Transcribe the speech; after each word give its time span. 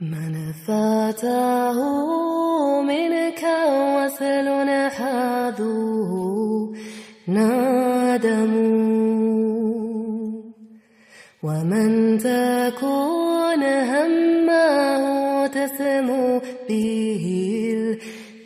من 0.00 0.52
فاته 0.66 1.78
منك 2.82 3.42
وصل 3.96 4.48
حاذوه 4.88 6.74
نادم. 7.28 8.52
ومن 11.42 12.18
تكون 12.18 13.62
همه 13.62 15.46
تسمو 15.46 16.40
به 16.68 17.26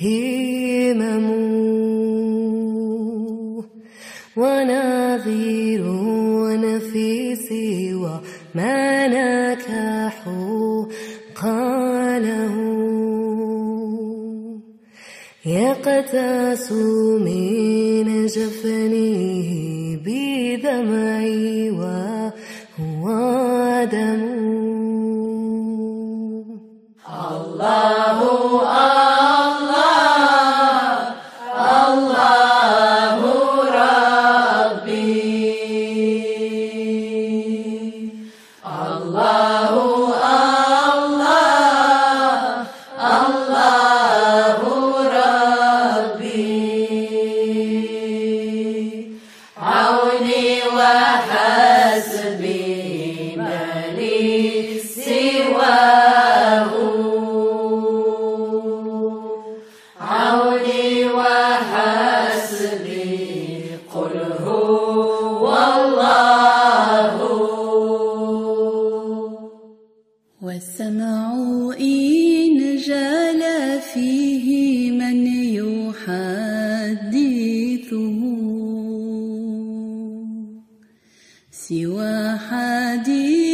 الهمم. 0.00 1.26
ونذير 4.36 5.84
في 6.80 7.36
سوى 7.36 8.20
ما 8.54 9.06
نكحوا 9.06 10.43
يقتاس 15.46 16.72
من 16.72 18.26
جفنه 18.26 19.50
بدمعي 20.04 21.70
وهو 21.70 23.04
دم 23.92 24.23
والسمع 70.54 71.34
إن 71.80 72.76
جال 72.76 73.42
فيه 73.92 74.90
من 74.90 75.26
يحدثه. 75.58 76.60
سوى 81.50 82.38
حديثك 82.48 83.48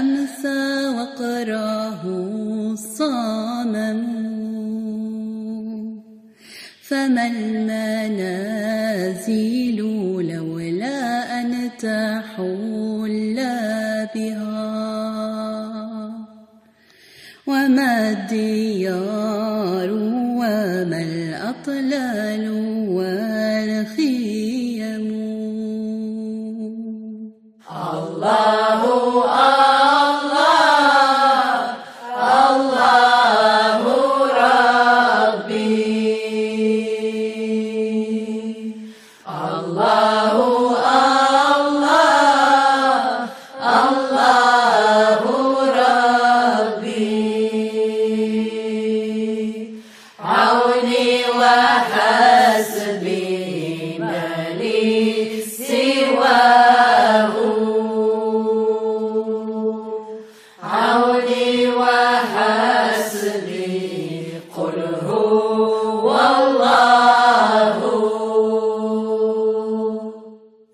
أمسى 0.00 0.88
وقراه 0.96 2.02
الصمم 2.72 4.00
فما 6.82 7.26
المنازل 7.26 8.58
لولا 10.32 10.98
أن 11.40 11.50
تحول 11.78 13.38
بها؟ 14.14 14.57
وما 17.48 18.10
الديار 18.10 19.90
وما 20.40 21.00
الأطلال 21.02 22.44
والخيم 22.92 24.28
الله 27.92 28.80
الله 29.24 29.58
الله 32.44 33.82
ربي. 35.24 35.72
الله. 39.28 40.17
عوني 50.78 51.24
وحسبي 51.40 52.78
ما 53.98 54.30
لي 54.58 55.42
سواه. 55.42 57.34
عوني 60.62 61.66
وحسبي 61.80 63.02
قل 64.56 64.78
هو 65.06 66.06
الله 66.10 67.78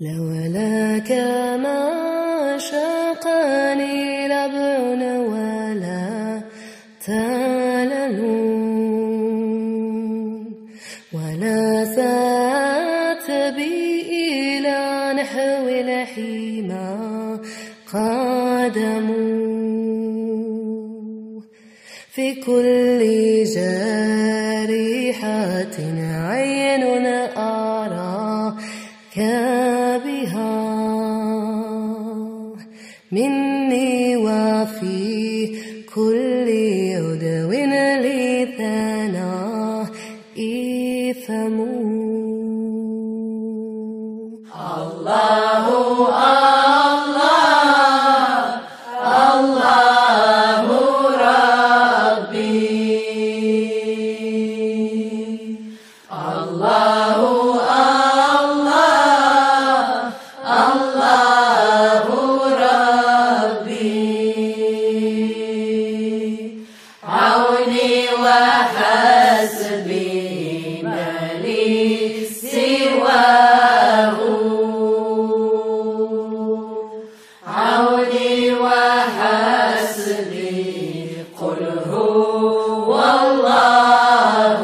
لولاك 0.00 1.10
ما 1.64 1.82
شاقني 2.58 4.28
لبن 4.28 5.02
ولا 5.30 6.42
تلل 7.06 7.41
قدم 18.72 19.08
في 22.10 22.34
كل 22.34 23.00
جارحة 23.54 24.96
عين 26.28 26.84
أراك 27.36 29.18
بها. 30.04 30.62
مني 33.12 34.16
وفي 34.16 35.46
كل 35.94 36.48
عدو 36.96 37.52
لثناء 38.04 39.32
إثم 40.38 41.56
الله 44.52 44.82
الله 44.82 45.51
وحسبي 68.24 70.12
ما 70.82 71.14
لي 71.44 72.26
سواه. 72.26 74.18
عوني 77.46 78.52
وحسبي 78.52 80.22
قل 81.40 81.62
هو 81.90 82.90
الله 82.94 84.62